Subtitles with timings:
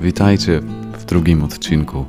[0.00, 0.60] Witajcie
[0.98, 2.06] w drugim odcinku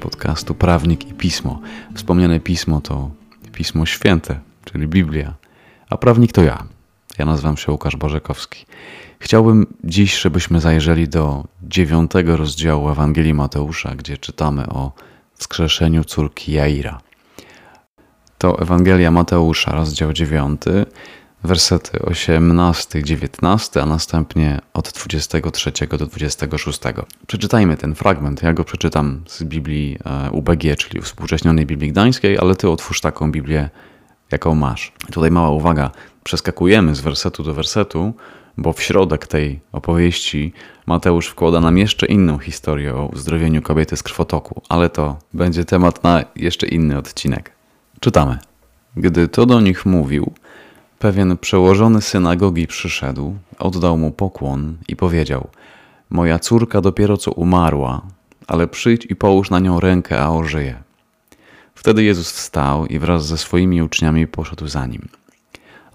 [0.00, 1.60] podcastu Prawnik i Pismo.
[1.94, 3.10] Wspomniane pismo to
[3.52, 5.34] Pismo Święte, czyli Biblia,
[5.90, 6.64] a prawnik to ja.
[7.18, 8.66] Ja nazywam się Łukasz Bożekowski.
[9.18, 14.92] Chciałbym dziś, żebyśmy zajrzeli do dziewiątego rozdziału Ewangelii Mateusza, gdzie czytamy o
[15.34, 17.00] wskrzeszeniu córki Jaira.
[18.38, 20.60] To Ewangelia Mateusza, rozdział 9,
[21.44, 26.80] wersety 18, 19, a następnie od 23 do 26.
[27.26, 28.42] Przeczytajmy ten fragment.
[28.42, 33.32] Ja go przeczytam z Biblii e, UBG, czyli Współcześnionej Biblii Gdańskiej, ale ty otwórz taką
[33.32, 33.70] Biblię,
[34.32, 34.92] jaką masz.
[35.12, 35.90] Tutaj mała uwaga.
[36.24, 38.12] Przeskakujemy z wersetu do wersetu,
[38.56, 40.52] bo w środek tej opowieści
[40.86, 46.04] Mateusz wkłada nam jeszcze inną historię o uzdrowieniu kobiety z krwotoku, ale to będzie temat
[46.04, 47.52] na jeszcze inny odcinek.
[48.00, 48.38] Czytamy.
[48.96, 50.32] Gdy to do nich mówił,
[51.04, 55.48] pewien przełożony synagogi przyszedł, oddał mu pokłon i powiedział:
[56.10, 58.02] Moja córka dopiero co umarła,
[58.46, 60.82] ale przyjdź i połóż na nią rękę, a ożyje.
[61.74, 65.08] Wtedy Jezus wstał i wraz ze swoimi uczniami poszedł za nim.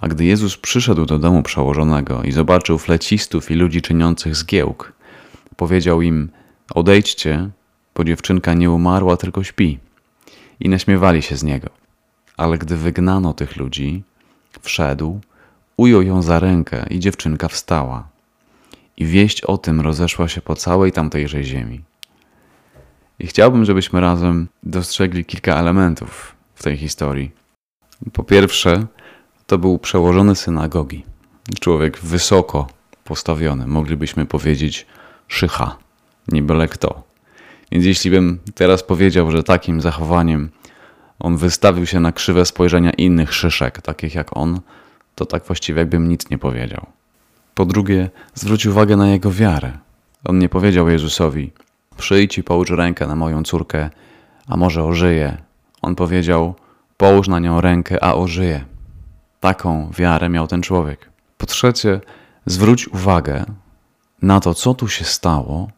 [0.02, 4.94] A gdy Jezus przyszedł do domu przełożonego i zobaczył flecistów i ludzi czyniących zgiełk,
[5.56, 6.30] powiedział im:
[6.76, 7.50] Odejdźcie,
[7.96, 9.80] bo dziewczynka nie umarła, tylko śpi.
[10.60, 11.70] I naśmiewali się z niego.
[12.38, 14.04] Ale gdy wygnano tych ludzi,
[14.62, 15.20] wszedł,
[15.78, 18.08] ujął ją za rękę i dziewczynka wstała.
[18.98, 21.82] I wieść o tym rozeszła się po całej tamtejżej ziemi.
[23.20, 27.32] I chciałbym, żebyśmy razem dostrzegli kilka elementów w tej historii.
[28.14, 28.86] Po pierwsze,
[29.48, 31.06] to był przełożony synagogi.
[31.60, 32.68] Człowiek wysoko
[33.04, 34.86] postawiony, moglibyśmy powiedzieć
[35.28, 35.78] szycha,
[36.28, 37.04] nie byle kto.
[37.72, 40.50] Więc jeśli bym teraz powiedział, że takim zachowaniem
[41.20, 44.60] on wystawił się na krzywe spojrzenia innych szyszek, takich jak on,
[45.16, 46.86] to tak właściwie jakbym nic nie powiedział.
[47.56, 49.72] Po drugie, zwróć uwagę na jego wiarę.
[50.26, 51.52] On nie powiedział Jezusowi:
[51.98, 53.90] Przyjdź i połóż rękę na moją córkę,
[54.48, 55.38] a może ożyje.
[55.82, 56.56] On powiedział:
[56.98, 58.66] Połóż na nią rękę, a ożyje.
[59.40, 61.10] Taką wiarę miał ten człowiek.
[61.38, 62.02] Po trzecie,
[62.46, 63.46] zwróć uwagę
[64.22, 65.70] na to, co tu się stało,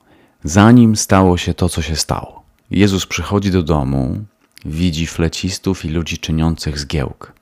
[0.43, 2.43] zanim stało się to, co się stało.
[2.71, 4.25] Jezus przychodzi do domu,
[4.65, 7.33] widzi flecistów i ludzi czyniących zgiełk.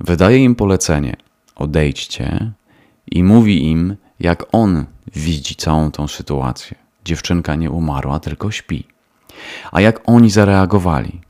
[0.00, 1.16] Wydaje im polecenie:
[1.56, 2.52] odejdźcie,
[3.10, 4.86] i mówi im, jak on
[5.16, 6.76] widzi całą tą sytuację.
[7.04, 8.84] Dziewczynka nie umarła, tylko śpi.
[9.72, 11.20] A jak oni zareagowali?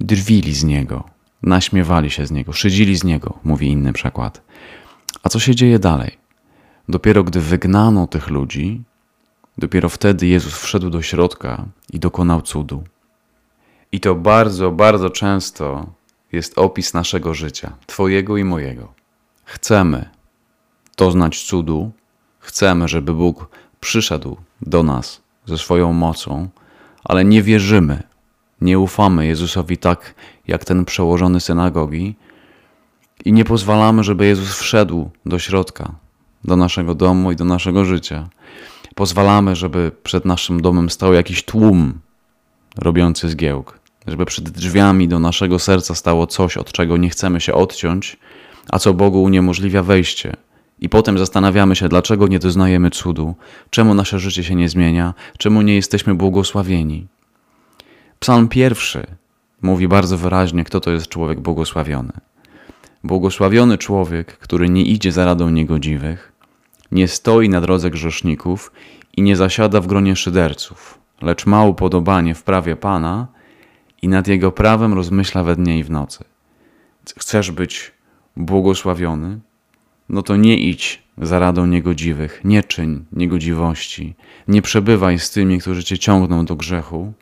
[0.00, 1.04] Drwili z niego,
[1.42, 4.42] naśmiewali się z niego, szydzili z niego, mówi inny przykład.
[5.22, 6.18] A co się dzieje dalej?
[6.88, 8.82] Dopiero gdy wygnano tych ludzi,
[9.58, 12.84] dopiero wtedy Jezus wszedł do środka i dokonał cudu.
[13.94, 15.86] I to bardzo, bardzo często
[16.32, 18.92] jest opis naszego życia, Twojego i mojego.
[19.44, 20.10] Chcemy
[20.96, 21.92] doznać cudu,
[22.38, 23.48] chcemy, żeby Bóg
[23.80, 26.48] przyszedł do nas ze swoją mocą,
[27.04, 28.02] ale nie wierzymy,
[28.60, 30.14] nie ufamy Jezusowi tak,
[30.46, 32.16] jak ten przełożony synagogi
[33.24, 35.94] i nie pozwalamy, żeby Jezus wszedł do środka,
[36.44, 38.28] do naszego domu i do naszego życia.
[38.94, 42.00] Pozwalamy, żeby przed naszym domem stał jakiś tłum
[42.76, 47.54] robiący zgiełk żeby przed drzwiami do naszego serca stało coś, od czego nie chcemy się
[47.54, 48.16] odciąć,
[48.70, 50.36] a co Bogu uniemożliwia wejście.
[50.80, 53.34] I potem zastanawiamy się, dlaczego nie doznajemy cudu,
[53.70, 57.06] czemu nasze życie się nie zmienia, czemu nie jesteśmy błogosławieni.
[58.18, 59.06] Psalm pierwszy
[59.62, 62.12] mówi bardzo wyraźnie, kto to jest człowiek błogosławiony.
[63.04, 66.32] Błogosławiony człowiek, który nie idzie za radą niegodziwych,
[66.92, 68.72] nie stoi na drodze grzeszników
[69.16, 73.26] i nie zasiada w gronie szyderców, lecz ma upodobanie w prawie Pana
[74.04, 76.24] i nad Jego prawem rozmyśla we dnie i w nocy.
[77.18, 77.92] Chcesz być
[78.36, 79.40] błogosławiony?
[80.08, 84.14] No to nie idź za radą niegodziwych, nie czyń niegodziwości,
[84.48, 87.12] nie przebywaj z tymi, którzy cię ciągną do grzechu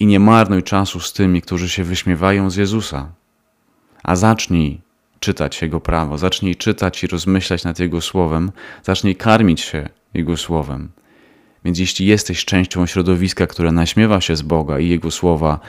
[0.00, 3.12] i nie marnuj czasu z tymi, którzy się wyśmiewają z Jezusa.
[4.02, 4.80] A zacznij
[5.20, 8.52] czytać Jego prawo, zacznij czytać i rozmyślać nad Jego słowem,
[8.82, 10.88] zacznij karmić się Jego słowem.
[11.64, 15.60] Więc jeśli jesteś częścią środowiska, które naśmiewa się z Boga i Jego słowa,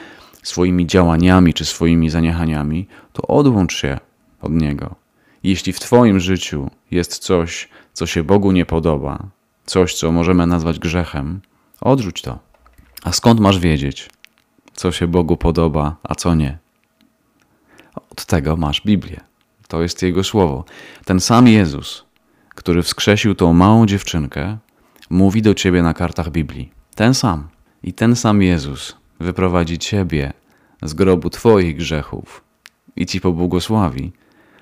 [0.47, 3.99] swoimi działaniami czy swoimi zaniechaniami, to odłącz się
[4.41, 4.95] od Niego.
[5.43, 9.27] Jeśli w Twoim życiu jest coś, co się Bogu nie podoba,
[9.65, 11.41] coś, co możemy nazwać grzechem,
[11.81, 12.39] odrzuć to.
[13.03, 14.09] A skąd masz wiedzieć,
[14.73, 16.57] co się Bogu podoba, a co nie?
[18.09, 19.19] Od tego masz Biblię.
[19.67, 20.65] To jest Jego słowo.
[21.05, 22.03] Ten sam Jezus,
[22.49, 24.57] który wskrzesił tą małą dziewczynkę,
[25.09, 26.71] mówi do ciebie na kartach Biblii.
[26.95, 27.47] Ten sam.
[27.83, 30.33] I ten sam Jezus wyprowadzi ciebie
[30.83, 32.43] z grobu twoich grzechów
[32.95, 34.11] i ci pobłogosławi,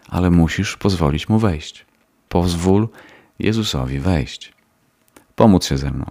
[0.10, 1.86] ale musisz pozwolić mu wejść.
[2.30, 2.88] Pozwól
[3.40, 4.54] Jezusowi wejść.
[5.36, 6.06] Pomóc się ze mną.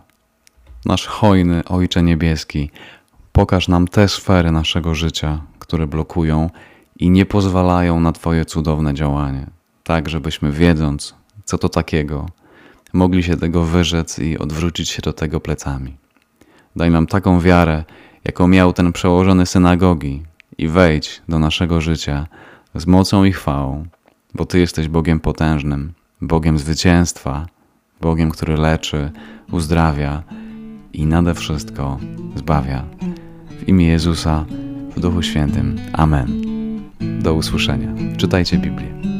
[0.85, 2.70] Nasz hojny Ojcze Niebieski,
[3.32, 6.50] pokaż nam te sfery naszego życia, które blokują
[6.99, 9.47] i nie pozwalają na Twoje cudowne działanie,
[9.85, 11.14] tak żebyśmy wiedząc,
[11.44, 12.29] co to takiego,
[12.93, 15.97] mogli się tego wyrzec i odwrócić się do tego plecami.
[16.76, 17.85] Daj nam taką wiarę,
[18.25, 20.23] jaką miał ten przełożony synagogi,
[20.59, 22.26] i wejdź do naszego życia
[22.75, 23.87] z mocą i chwałą,
[24.35, 27.47] bo Ty jesteś Bogiem potężnym, Bogiem zwycięstwa,
[28.00, 29.11] Bogiem, który leczy,
[29.53, 30.23] uzdrawia
[30.93, 31.99] i nade wszystko
[32.37, 32.85] zbawia.
[33.61, 34.44] W imię Jezusa,
[34.97, 35.76] w Duchu Świętym.
[35.93, 36.43] Amen.
[37.21, 38.17] Do usłyszenia.
[38.17, 39.13] Czytajcie Biblię.